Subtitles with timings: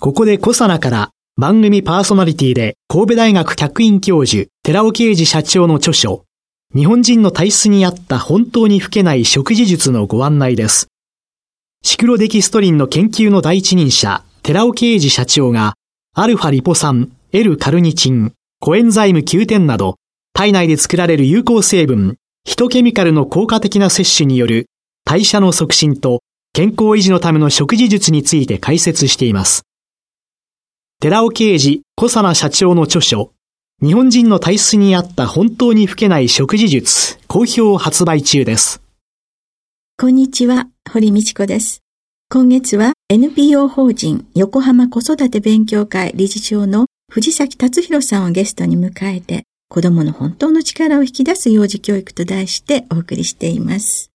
[0.00, 6.24] ここでコサナから番組パーソナリティで神戸大学客員教授寺尾啓二社長の著書
[6.72, 10.86] 日本人の体質に合った本当に老けない食事術のご案内です
[11.82, 15.74] シクロデキストリンの研究の第一人者寺尾啓二社長が
[16.14, 19.96] アルファリポ酸、L カルニチン、コエンザイム Q10 など
[20.32, 24.66] 体内で作られる有効成分ヒトケミカルの効果的な摂取による
[25.04, 26.20] 代謝の促進と
[26.52, 29.67] 健康維持のための食事術について解説しています。
[31.00, 33.30] 寺尾啓治小佐奈社長の著書、
[33.80, 38.82] 日本人の体質に合った本当に老けない食事術、好評発売中です。
[39.96, 41.84] こんにちは、堀道子です。
[42.30, 54.07] 今月は NPO 法人横浜子育て勉強会理事長の藤崎達弘さんをゲストに迎えて、子供の本当の力を引き出す幼児教育と題してお送りしています。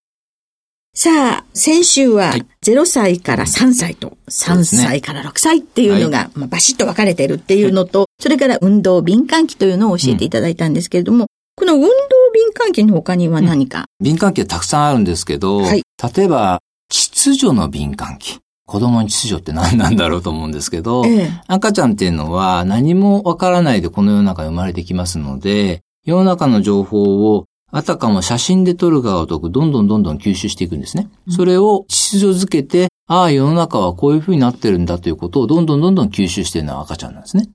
[0.96, 4.16] さあ、先週は0歳から3歳と。
[4.30, 11.88] 3歳から6歳っていうのが、まあ、バシッと分かれてるっていうのと、それから運動敏感期というのを教えていただいたんですけれども、この運動
[12.32, 15.82] 敏感期の他には何か、うん、敏感期はたくさんあるんですけど、はい、
[16.16, 18.38] 例えば、秩序の敏感期。
[18.68, 31.10] 子供に秩序って何なんだろうと思うんですけど、ええ、赤ちゃんっていうのは何もわからないでこの世の中に生まれてきますので、世の中の情報をあたかも写真で撮るがごとどんどんどんどん吸収していくんですね。
[31.28, 37.50] それを秩序づけて、ああ、世の中はこういう風になってるんだということをどんどんどんどん吸収しているのは赤ちゃんなんですね。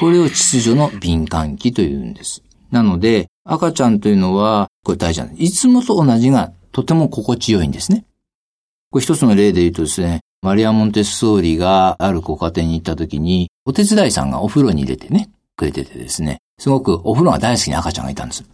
[0.00, 2.42] これを秩序の敏感期というんです。
[2.70, 5.42] なので、赤ちゃんというのは、これ大事なんです。
[5.42, 8.06] いつもと同じがとても心地よいんですね。
[8.90, 18.44] これ一つの例で言うとですね、マリア・モンテッソーリがあるご家庭に行った時に、お手伝いさんがお風呂に入れてね、くれててですね、すごくお風呂が大好きな赤ちゃんがいたんです。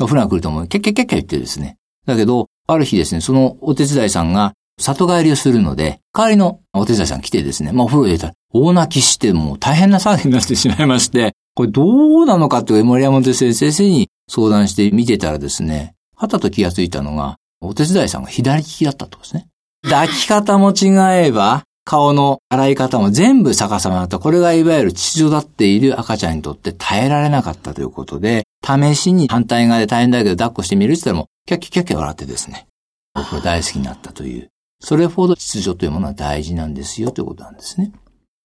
[0.00, 1.76] お風呂が来るともう、キャッキャッキャッキャ言ってですね。
[2.06, 19.46] だけど、ある日ですね、そのお手伝いさんが里帰りをするので、代わりのお手伝いさん来てですね、まあお風呂入れたら、大泣きしてもう大変な騒ぎになってしまいまして、これどうなのかって森山先生に相談して見てたらですね、はたと気がついたのが、お手伝いさんが左利きだったとですね。
[19.82, 20.88] 抱き方も違
[21.26, 24.18] えば、顔の洗い方も全部逆さまだった。
[24.18, 32.66] これがいわゆる秩序だっている赤ちゃんにとって耐えられなかったということで、試しに反対側で大変だけど抱っこしてみるって言ったらもう、キャッキャキャッキャ笑ってですね、
[33.14, 34.48] 僕は大好きになったという。
[34.80, 37.92] それほど秩序というものは大事なんですよということなんですね。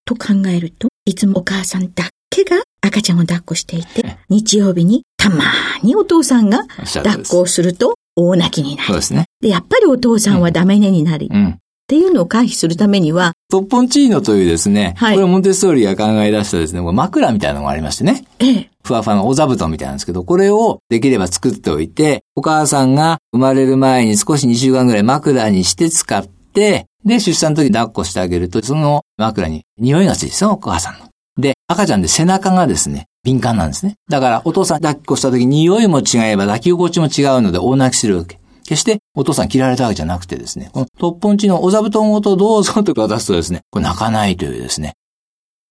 [0.06, 5.46] と考えると、いつもお母さんだけが赤ちゃんを抱っこしていて、日曜日にたま
[5.82, 8.88] にお父さんが抱っこをすると大泣きになる。
[8.88, 9.26] そうですね。
[9.42, 11.60] で、やっぱりお父さんはダメ寝になり、うん、
[11.92, 18.24] っていうのを回避するためには、トッポンチーノというですね、はい、これモンテッソーリが考え出したですね、枕みたいなのがありましてね。
[18.40, 18.70] ええ。
[18.82, 31.10] ふわふわのお座布団みたいなんですけど、これをできれば作っておいて、お母さんが生まれる前に少し2週間ぐらい枕にして使って、で、出産の時に抱っこしてあげると、その枕に匂いがついてすよ、お母さんの。
[31.38, 33.96] で、赤ちゃんで背中がですね、敏感なんですね。
[34.10, 38.40] だから、お父さん抱っこした時に匂いも違えば抱き心地も違うので大泣きするわけ。
[38.64, 44.94] 決してお父さん切られたわけじゃなくてですね、このトッポンチのお座布団ごとどうぞと渡すとですね、これ泣かないというですね、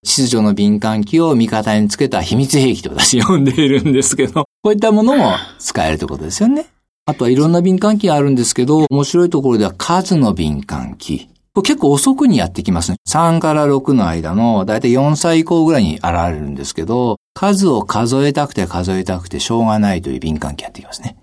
[0.04, 6.66] 秩序の敏感期を味方につけた秘密兵器と私呼んでいるんですけど、こういったものも使えるということですよね。
[7.06, 11.28] あとはいろんな敏感期があるんですけど、面白いところでは数の敏感期。
[11.52, 12.98] これ結構遅くにやってきますね。
[13.08, 21.16] 3から6の間の、だいたい4歳以降ぐらいに現れるんですけど、数を数えたくて数えたくてしょうがないという敏感期やってきますね。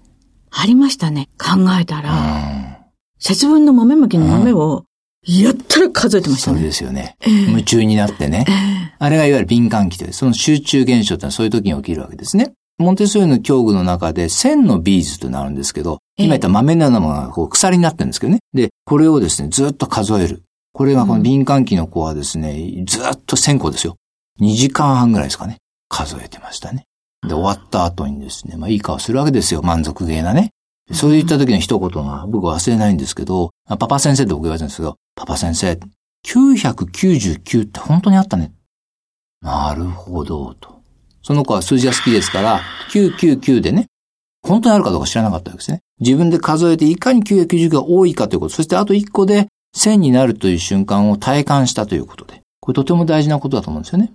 [0.59, 1.29] ありましたね。
[1.37, 2.79] 考えたら。
[3.19, 4.85] 節分の豆まきの豆を、
[5.23, 6.57] やったら数えてましたね。
[6.57, 7.15] そうですよね。
[7.21, 8.45] えー、夢中になってね。
[8.47, 8.55] えー、
[8.97, 12.53] あれがいわゆる敏感期で、その集中現象ってのはそういう時に起きるわけですね。
[12.79, 18.39] モンテソーリの教具の中で線のビーズとなるんですけど、今言った豆のようなものがこう鎖になってるんですけどね。
[18.53, 20.43] で、これをですね、ずっと数える。
[20.73, 23.95] これがこの敏感期の子はですね、ずっと1000個ですよ。
[24.41, 25.57] 2時間半ぐらいですかね。
[25.89, 26.85] 数えてましたね。
[27.23, 29.61] で、終わった後にですね、まあいい顔するわけですよ。
[29.61, 30.51] 満足げなね。
[30.91, 35.77] そういった時の一言が僕忘れないんですけど、パパ先生って僕言われてるんですけど、パパ先生、
[36.25, 38.51] 999って本当にあったね。
[39.41, 40.81] なるほど、と。
[41.21, 42.61] その子は数字が好きですから、
[42.91, 43.87] 999でね、
[44.41, 45.81] 本当にあるかどうか知らなかったわけですね。
[45.99, 52.41] 自分で数えていかに999が多いかということ、そしてあと1個で1000になるという瞬間を体感したということで。
[52.61, 54.11] これとても大事なことだと思うんですよね。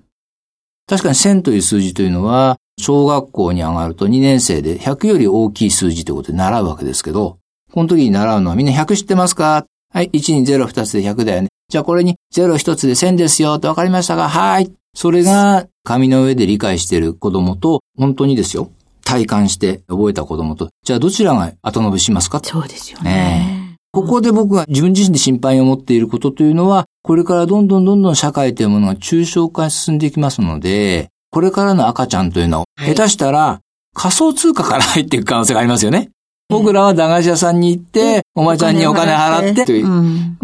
[0.86, 7.38] 確かに1000という数字というのは、小学校に上がると2年生で100より大きい数字ということで習うわけですけど、
[7.72, 9.64] この時に習うのはみんな100知ってますか？
[9.94, 11.48] はい、1に0、2つで100だよね。
[11.68, 14.28] じゃあこれに0、1つで1000ですよってわかりましたか？
[14.28, 14.70] はい。
[14.94, 18.70] それが紙の上で理解している子供と、本当にですよ。
[19.04, 22.40] 体感して覚えた子供と、じゃあどちらが後伸びしますか？
[22.42, 23.10] そうですよね。
[23.10, 33.60] ねここで僕が自分自身で心配を持っていることというのは、これからどんどんどんどん社会というものが抽象化進んでいきますので、これからの赤ちゃんというのは、下手したら
[33.94, 36.10] 仮想通貨から入っていく可能性がありますよね。
[36.50, 39.64] 僕らは駄菓子屋さんに行って、お前ちゃんにお金払って。
[39.64, 39.86] という。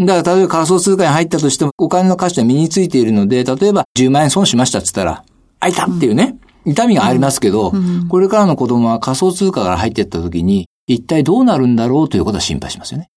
[0.07, 5.25] だから例えば仮想通貨に入ったとしても、お金の価値は身についているので、例えば10万円損しましたって言ったら、
[5.61, 6.37] あいたっていうね。
[6.65, 7.75] 痛みがありますけど、
[8.09, 13.09] これからの子供は仮想通貨から入っていった時に、一体どうなるんだろうということは心配しますよね。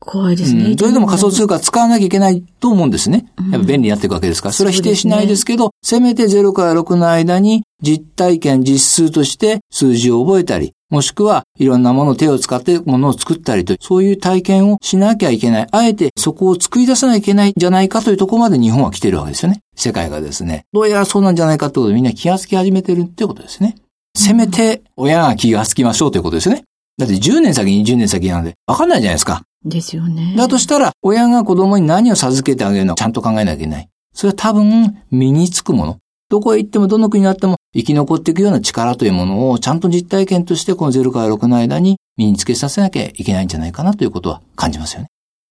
[0.00, 0.64] 怖いですね。
[0.64, 3.26] うれでも仮想通貨使わなきゃいけないと思うんですね。
[3.52, 4.52] やっぱ便利になっていくわけですから。
[4.54, 15.66] それは否定しないですけど、せめて0から6の間に実体験、実数として数字を覚えたり、もしくはいろんなものを手を使ってものを作ったりと、そういう体験をしなきゃいけない。
[15.70, 19.60] あえてそこを作り出さなきゃいけないんじゃないかというところまで日本は来てるわけですよね。
[19.76, 20.64] 世界がですね。
[20.72, 23.76] どうやらそうなんじゃないかということでみんな気がつき始めてるってことですね。
[24.16, 26.64] せめて親が気がつきましょうということですよね。
[26.98, 29.42] だって10年先、20年先なんで、わかんないじゃないですか。
[29.64, 30.34] ですよね。
[30.36, 33.88] だとしたら、親が子供に何を授けてあげるのかちゃんと考えなきゃいけない。
[34.14, 35.98] それは多分、身につくもの。
[36.30, 45.08] どこへ行ってもどの国にあっても生き残っていくような力というものをちゃんと実体験としてこの0から6の間に身につけさせなきゃいけないんじゃないかなということは感じますよね。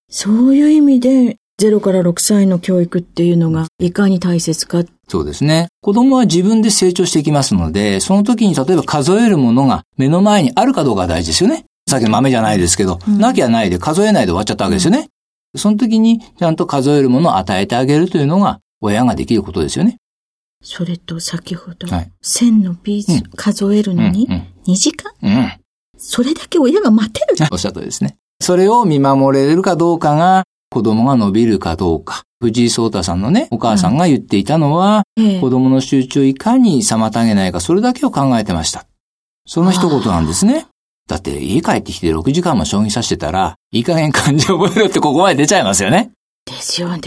[0.10, 4.86] そういう意味で0から6歳の教育っていうのがいかに大切か。
[5.10, 5.68] そうですね。
[5.82, 11.66] 子供は自分で成長していきますので、その時に例えば数えるものが目の前にあるかどうかが大事ですよね。
[11.90, 15.10] さっきの豆じゃないですけど、うん、なきゃないで数えないで終わっちゃったわけですよね。
[15.54, 19.98] うん、その時にちゃんと数えるものを与えてあげるというのが親ができることですよね。
[20.62, 24.28] それと先ほど、はい、線のビーズ数えるのに
[24.68, 25.52] 2時間、うん、
[25.98, 28.18] それだけ親が待てる おっしゃったですね。
[28.42, 32.24] それを見守れるかどうかが子供が伸びるかどうか。
[32.42, 38.86] 藤井聡太さんのね、お母さんが言っていたのは、うん、子供の集中をいかに妨げないか、それだけを考えてました。
[39.46, 40.68] その一言なんですね。
[41.10, 46.12] だって家帰ってきて6時間も将棋指してたら、いい加減漢字覚えろってここまで出ちゃいますよね。
[46.46, 47.02] ですよね。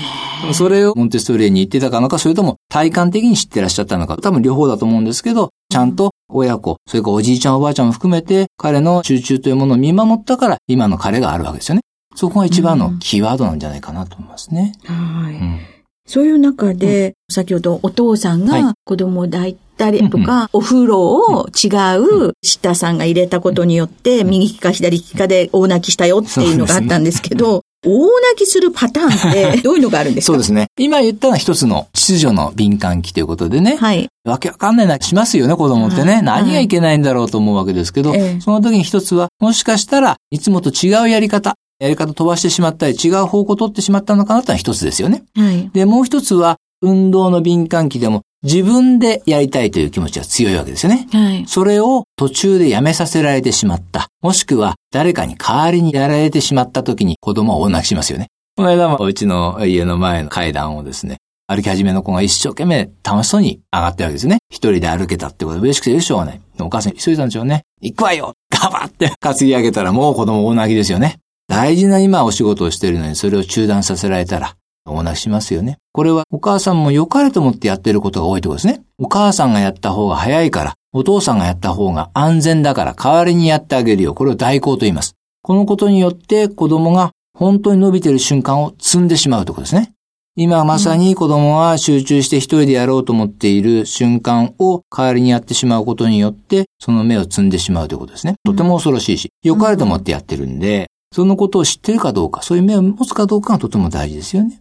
[0.53, 11.83] それをモンテストーリエに言ってたかのか、それとも体感的に知ってらっしゃったのか、多分両方だと思うんですけど、ちゃんと親子、それからおじいちゃんおばあちゃんも含めて、彼の集中というものを見守ったから、今の彼があるわけですよね。
[12.17, 14.73] そこが一番のキーワードなんじゃないかなと思いますね。
[14.85, 15.35] はい。
[15.35, 15.61] うん
[16.09, 21.69] そういう中で、先ほどお父さんが子供を抱いたりとか、お風呂を違
[21.99, 30.33] うシッターさんが入れたことによって、右利か左利かで大泣きしたよっていうのがあったんですけど、大泣きするパターンって どういうのがあるんですか？
[30.33, 30.67] そうですね。
[30.79, 33.77] 今言ったのは一つの秩序の敏感期ということでね。
[33.77, 34.09] はい。
[34.25, 36.21] わけわかんないなしますよね、子供ってね。
[36.23, 45.25] 何がいけないんだろうと思うわけですけど、その時に一つは、もしかしたらいつもと違うやり方、やり方飛ばしてしまったり、違う方向を取ってしまったのかなというのは一つですよね。
[45.35, 45.69] はい。
[45.73, 51.09] で、もう一つは、運動の敏感期でも自分でやりたいという気持ちが強いわけですよね。
[51.13, 51.45] はい。
[51.47, 54.09] それを途中でやめさせられてしまった。
[54.21, 58.27] もしくは誰かに代わりにやられてしまった時に子供は大泣きしますよね。
[58.57, 64.39] この間もうちの家の前の階段をですね、歩き始めの子が一生懸命楽しそうに上がってるわけですね。
[64.51, 66.41] 一人で歩けたってことで嬉しくて嬉しょうがない。
[66.59, 67.63] お母さん急いだんでしょうね。
[67.81, 71.19] 行くわよガバって担ぎ上げたらもう子供大泣きですよね。
[71.49, 74.57] 大事な今お仕事をしているのにそれを中断させられたら、
[74.87, 75.79] お泣きしますよね。
[75.93, 78.83] これはお母さんも良かれと思ってやっていることが多いところですね。
[78.99, 84.15] お母さんがやった方が早いから、お父さんがやった方が安全だから代わりにやってあげるよ。
[84.15, 85.15] これを代行と言います。
[85.43, 89.93] このことによって子供が本当に伸びている瞬間を積んでしまうところですね。
[90.35, 98.37] 今まさに子供は集中して一人でやろうと思っている瞬間を代わりにやってしまうことによって、その目を積んでしまうということですね。
[98.45, 104.61] とても恐ろしいし、良かれと思ってやってるんで、そのことを知ってるかどうか、そういう目を持つかどうかがとても大事ですよね。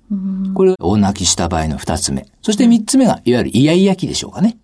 [0.53, 2.27] これ、大泣きした場合の二つ目。
[2.41, 4.57] そして三つ目が、いわゆるイヤイヤ期でしょうかね。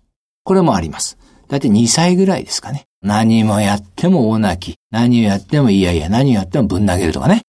[0.44, 1.18] これもあります。
[1.48, 2.84] だいたい2歳ぐらいですかね。
[3.02, 4.76] 何もやっても大泣き。
[4.90, 7.42] 何をやってもいやいや、何をやってもぶん投げるとかね。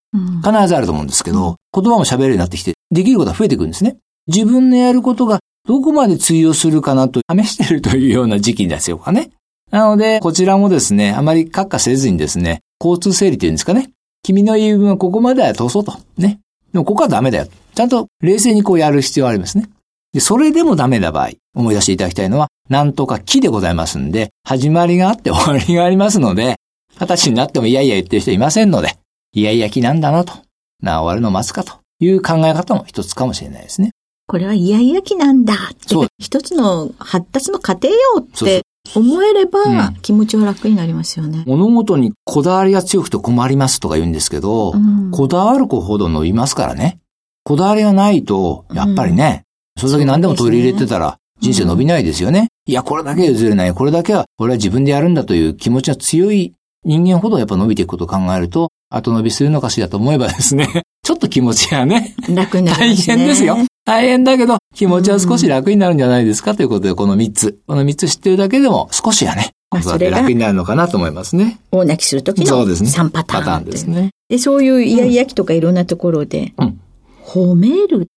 [0.43, 3.97] 必ずあると思うんですけど、言葉も喋るようになってきて、できることが増えてくるんですね。
[4.27, 9.31] 自分のやることがどこまで通用するかなと試してるというような時期ですよかね。
[9.71, 13.91] なので、こちらもですね、あまり閣下せずにですね、交通整理っていうんですかね。
[14.23, 15.93] 君の言い分はここまでは通そうと。
[16.17, 16.39] ね。
[16.71, 17.47] でもここはダメだよ。
[17.75, 19.69] ちゃんと冷静にこうやる必要がありますね。
[20.13, 26.55] で、それでもダメな場合、思い出していただきたいのは、なんとか木でございますんで、始まりがあって終わりがありますので、
[26.99, 28.97] 二十歳になってもいやいや言ってる人いませんので、
[29.33, 30.33] いやいや木なんだなと。
[30.81, 33.91] な、終わるのを待つかという考え方も一つかもしれないですね。
[34.27, 38.63] これはイヤイヤ期なんだって、一つの発達の過程よって
[38.95, 46.99] 思えれば、気持ちは楽になりますよね、物事にこだわりが強くて困りますとか言うんですけど、うん、こだわる子ほど伸びますからね。
[47.43, 49.43] こだわりがないと、やっぱりね、
[49.75, 52.49] うん、それだけ何でも取り入れてたら、人生伸びないですよね。
[52.65, 53.73] いや、これだけ譲れない。
[53.73, 63.57] これだけは、俺は自分でやるんだという気持ちが強い人間ほどやっぱ伸びていくことを考えると、後伸びするのかしらと思えばですね、 ちょっと気持ちがね、楽になります、ね、 大変ですよ。
[63.85, 66.53] 大変だけど、気持ちは少し楽になるんじゃないですか？
[66.55, 67.59] ということで、この3つ。
[67.67, 71.59] この3つ知ってるだけでも、少しはね、子育て楽になるのかなと思いますね。
[71.71, 73.43] 大泣きするときの3パターン。
[73.43, 74.09] パターンですね。
[74.29, 76.79] で、そういうイヤイヤ期とかいろんなところで、うん、
[77.25, 78.07] 褒める、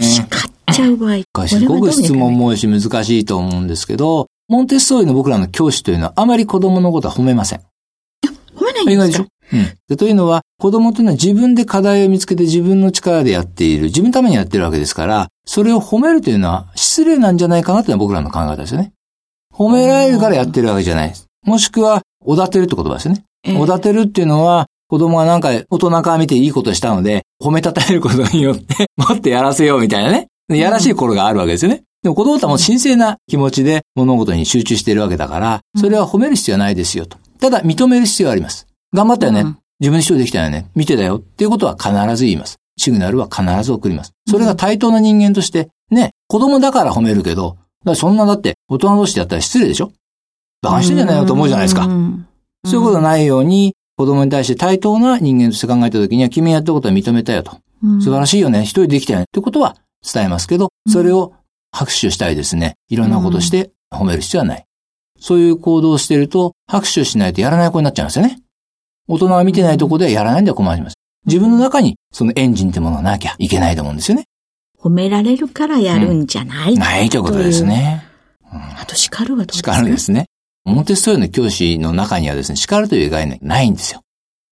[0.00, 0.28] 叱っ
[0.74, 1.46] ちゃう場合。
[1.46, 7.60] すごく質問も多いし難しいと思うんですけど、モンテッソーリの僕らの教師というのはあまり子供のことは褒めません。
[9.06, 9.26] でしょ？
[9.52, 9.66] うん。
[9.88, 18.92] でというのは、子供というのは自分で課題を見つけて自分の力でやっている、自分のためにやってるわけですから、それを褒めるというのは失礼なんじゃないかなというのは僕らの考え方ですよね。
[19.52, 21.26] 褒められるからやってるわけじゃないです。
[21.44, 23.24] もしくは、おだてるって言葉ですよね。
[23.58, 30.28] おだてるっていうのは、子供がなんか大人から見ていいことしたので、褒めたたえることによって、 もっとやらせようみたいなね。
[30.48, 31.82] やらしい頃があるわけですよね。
[32.02, 37.18] でも子供たちも神聖な気持ちで物事に集中しているわけだから、それは褒める必要はないですよと。
[37.40, 38.66] ただ認める必要はあります。
[38.92, 39.40] 頑張ったよね。
[39.40, 40.70] うん、自分で主張できたよね。
[40.74, 42.58] 見てたよっていうことは必ず言います。
[42.76, 44.12] シグナルは必ず送ります。
[44.28, 47.58] それが対等な人間として、ね、子供だから褒めるけど、
[47.94, 49.92] そんなだって大人同士でやったら失礼でしょ？
[50.62, 51.88] 馬鹿してんじゃないよと思うじゃないですか。
[52.64, 57.52] そういうことないように、子供に対して対等な人間として考えたときには、君やったことは認めたよと。
[58.00, 58.62] 素晴らしいよね。
[58.62, 59.24] 一人できたよね。
[59.24, 61.32] ってことは伝えますけど、それを
[61.72, 64.64] 拍手したりですね、いろんなことして褒める必要はない。
[65.18, 68.40] そういう行動をしていると、拍手しないとやらない子になっちゃうんですよね。
[69.10, 70.94] 大人は見てないとこでやらないんでは困ります。
[71.26, 74.24] 自分の中にそのエンジンってものがなきゃいけないと思うんですよね。
[74.78, 78.06] 褒められるからやるんじゃない、うん、ないということですね。
[78.52, 79.74] うん、あと叱るはどうですか？
[79.74, 80.26] 叱るですね。
[80.64, 84.00] モンテストーリの教師の中にはですね、叱るという概念ないんですよ。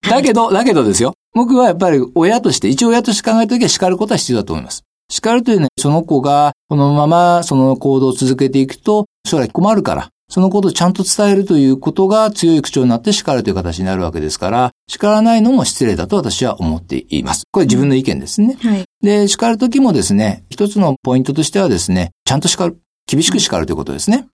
[0.01, 1.13] だけど、だけどですよ。
[1.33, 4.83] 僕はやっぱり親として、一応親として考えたときは叱ることは必要だと思います。
[5.09, 17.43] 叱るというね、その子がこのままその行動を続けていくと将来困るから、そのことをちゃんと伝えるということが強い口調になって叱るという形になるわけですから、叱らないのも失礼だと私は思っています。
[17.51, 18.57] これ自分の意見ですね。
[18.61, 18.85] はい。
[19.01, 22.79] で、叱るときもですね、一つのポイントとしてはですね、ちゃんと叱る。
[23.07, 24.27] 厳しく叱るということですね。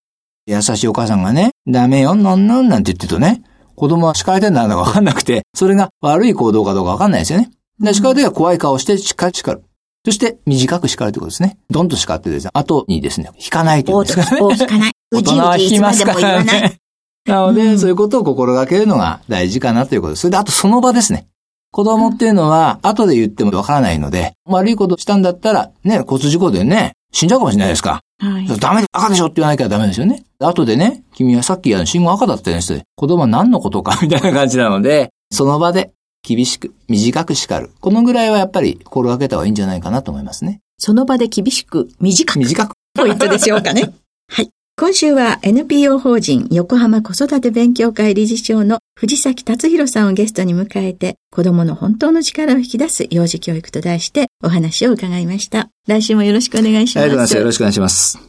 [0.47, 3.41] 優しいお母さんがね、ダメよ、なんなんなんて言ってるとね、
[3.75, 7.51] 子供は叱られてんだかわかんなくて、それが悪い行動かどうかわかんないですよね。
[7.79, 9.63] で、叱るときは怖い顔して叱る。
[10.05, 11.57] そして短く叱るということですね。
[11.71, 14.41] どんと叱ってですね、後にですね、引かないというですかね。
[14.51, 14.91] 引かない。
[15.11, 16.77] 大人は引きますからね。
[17.25, 20.21] なので、そういうことを心がけるのが大事かなということです。
[20.21, 21.27] それで、あとその場ですね。
[21.71, 28.01] 子供っていうのは、後で言ってもわからないので、悪いことしたんだったら、ね、交通事故でね、死んじゃうかもしれないですか。
[28.19, 28.47] はい。
[28.59, 30.23] ダメで、赤でしょって言わなきゃダメですよね。
[30.39, 35.91] 後でね、君はさっき信号赤だったよね子供は何のことかみたいな感じなので、その場で
[36.25, 37.69] 厳しく、短く叱る。
[37.79, 40.59] このぐらいはやっぱり心がけた方がいいんじゃないかなと思いますね。
[40.79, 42.39] その場で厳しく、短く。
[42.39, 42.73] 短く。
[42.95, 43.93] ポイントでしょうかね。
[44.27, 44.49] はい。
[44.77, 55.69] 今週は NPO 法人横浜子育て勉強会理事長の藤崎達弘さんをゲストに迎えて、子供の本当の力を引き出す幼児教育と題してお話を伺いました。
[55.87, 57.03] 来週もよろしくお願いします。
[57.03, 57.37] ありがとうございます。
[57.37, 58.19] よろしくお願いします。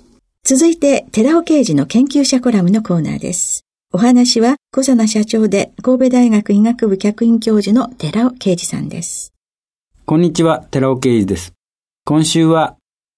[0.45, 3.66] 続いて、寺尾刑事の研究者コラムのコーナーです。
[3.96, 9.34] お話は、小佐奈社長で神戸大学医学部客員教授の寺尾啓二さんです。
[10.06, 11.54] こんにちは、寺尾啓二です。
[12.06, 12.78] 今週は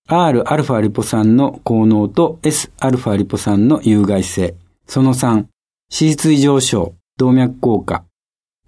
[0.10, 4.56] Rα リポ酸の効能と Sα リポ酸の有害性、
[4.88, 5.48] その3、脂
[5.90, 8.06] 質異常症、動脈硬化、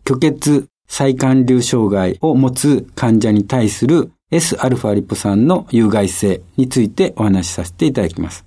[0.08, 8.46] 虚血再管流障害を持つ患者に対する Sα リポ酸の有害性についてお話しさせていただきます。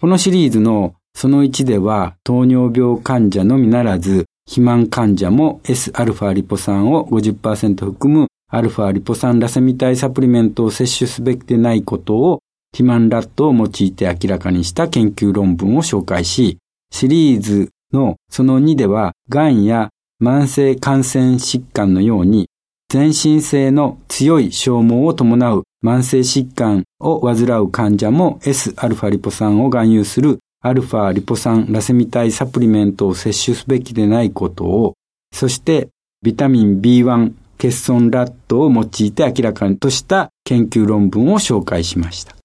[0.00, 16.59] このシリーズの その1では糖尿病患者のみならず肥満患者も Sα リポ酸を50%含むアルファリポ酸ラセミ体サプリメントを摂取すべきでないことを肥満ラットを用いて明らかにした研究論文を紹介し、
[16.91, 19.89] シリーズのその2では、癌や
[20.21, 22.47] 慢性感染疾患のように、
[22.89, 34.93] 全身性の強い消耗を伴う慢性疾患を患う患者も Sα リポ酸を含有するアルファリポ酸ラセミ体サプリメントを摂取すべきでないことを、
[35.31, 35.89] そして
[36.23, 42.35] ビタミン B1 欠損ラットを用いて明らかにとした研究論文を紹介しました。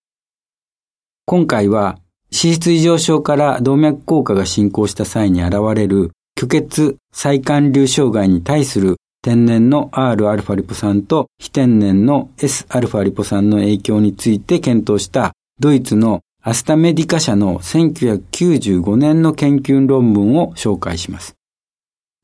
[1.25, 1.99] 今回は
[2.33, 21.37] 脂質異常症から動脈硬化が進行した際に現れる虚血再管流障害に対する天然の Rα リポ酸と非天然の Sα リポ酸の影響について検討したドイツのアスタメディカ社の1995年の研究論文を紹介します。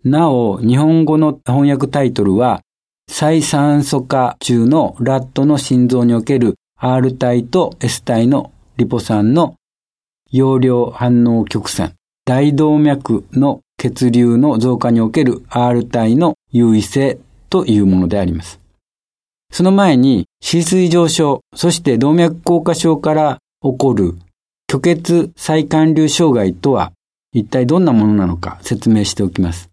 [0.04, 2.60] なお、日本語の翻訳タイトルは、
[3.08, 9.54] 再酸素化中のラットの心臓における R 体と S 体のリポ酸の
[10.32, 11.94] 容量反応曲線、
[12.25, 17.20] 大動脈の血流の増加における R 体の優位性
[17.50, 18.58] というものであります。
[19.52, 24.15] その前に、脂水上昇、そして動脈硬化症から起こる
[24.71, 26.93] 虚血再管流障害とは
[27.33, 29.71] 一体どんなものなのか説明しておきます。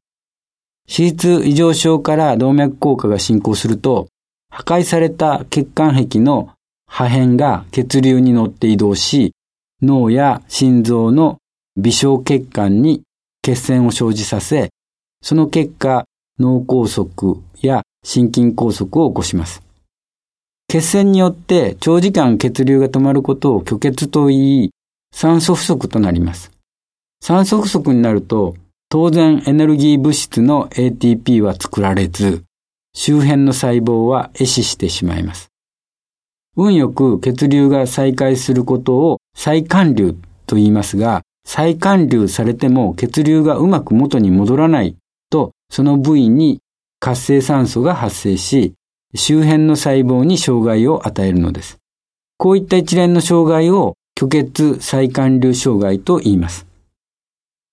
[0.88, 4.08] 脂質異常症から動脈硬化が進行すると、
[4.50, 6.52] 破壊された血管壁の
[6.88, 9.34] 破片が血流に乗って移動し、
[9.82, 11.38] 脳や心臓の
[11.76, 13.04] 微小血管に
[13.42, 14.70] 血栓を生じさせ、
[15.22, 16.06] その結果、
[16.40, 17.06] 脳梗塞
[17.62, 19.65] や心筋梗塞を起こします。
[20.76, 24.72] 血栓によって長時間血流が止まることを虚血と言い、
[25.14, 26.52] 酸素不足となります。
[27.22, 28.58] 酸素不足になると、
[28.90, 32.44] 当然エネルギー物質の ATP は作られず、
[32.94, 35.48] 周辺の細胞は壊死してしまいます。
[36.58, 40.14] 運よく血流が再開することを再還流
[40.46, 44.98] と言いますが、再還流されても血流がうまく元に戻らない
[45.30, 46.60] と、その部位に
[47.00, 48.74] 活性酸素が発生し、
[49.16, 51.78] 周辺の細胞に障害を与えるのです。
[52.38, 56.66] こういった一連の障害を虚血再還流障害と言います。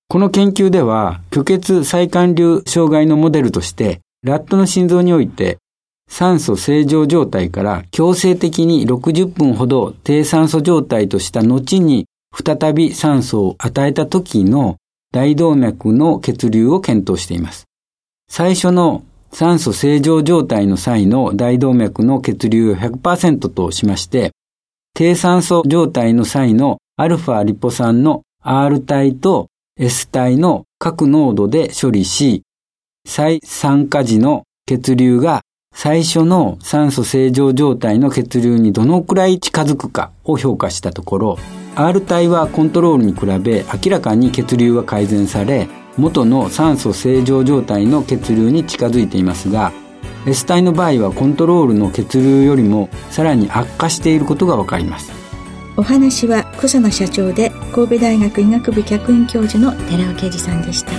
[0.08, 5.58] この研究では、虚血再還流障害のモデルとして、ラットの心臓において、
[6.08, 14.76] 酸素正常状態から強制的に60分ほど低酸素状態とした後に再び酸素を与えた時の
[15.11, 17.64] 大動脈の血流を検討しています。
[18.28, 24.32] 最初の酸素正常状態の際の大動脈の血流を100%としまして、
[24.94, 32.42] 低酸素状態の際のアルファリポ酸の R 体と S 体の各濃度で処理し、
[33.07, 35.40] 再酸化時の血流が
[35.74, 41.38] 最初の酸素正常状態の血流にどのくらい近づくかを評価したところ、
[41.74, 49.72] R 体はコントロールに比べ明らかに血流が改善され、元の酸素正常状態の血流に近づいていますが
[50.26, 55.11] S 体の場合はコントロールの血流よりもさらに悪化していることが分かります。
[55.76, 60.92] お話は小佐野社長で神戸大学医学部客員教授の寺尾啓二さんでした。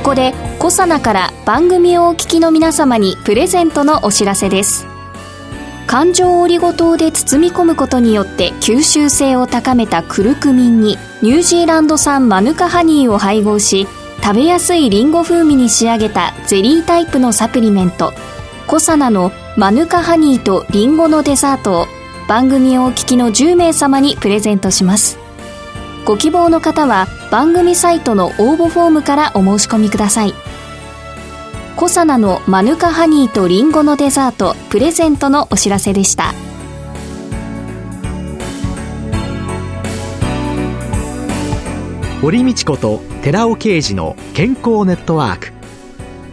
[0.00, 4.86] こでコサナから番組をお聞きの皆様にプレゼントのお知らせです。
[5.86, 13.88] 環状オリゴ糖で包み込むことによって吸収性を高めたクルクミンにニュージーランド産マヌカハニーを配合し
[14.22, 18.12] 食べやすいリンゴ風味に仕上げたゼリータイプのサプリメント
[18.68, 21.86] コサナのマヌカハニーとリンゴのデザートを
[22.28, 25.18] 番組をお聞きの10名様にプレゼントします。
[26.04, 30.34] ご希望の方は番組サイトの応募フォームからお申し込みください。
[31.76, 36.34] コサナのマヌカハニーとリンゴのデザートプレゼントのお知らせでした。
[42.20, 45.52] 堀道子と寺尾啓二の健康ネットワーク。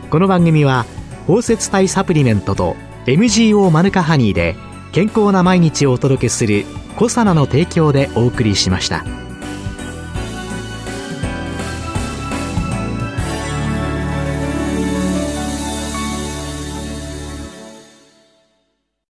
[0.09, 0.85] この番組は
[1.27, 2.75] 包摂体サプリメントと
[3.05, 4.55] MGO マヌカハニーで
[4.91, 6.65] 健康な毎日をお届けする
[6.97, 9.26] コサナの提供でお送りしました。